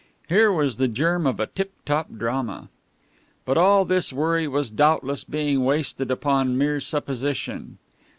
Here 0.29 0.51
was 0.51 0.77
the 0.77 0.87
germ 0.87 1.27
of 1.27 1.39
a 1.39 1.45
tiptop 1.45 2.17
drama. 2.17 2.69
But 3.45 3.55
all 3.55 3.85
this 3.85 4.11
worry 4.11 4.47
was 4.47 4.71
doubtless 4.71 5.23
being 5.23 5.63
wasted 5.63 6.09
upon 6.09 6.57
mere 6.57 6.79
supposition. 6.79 7.77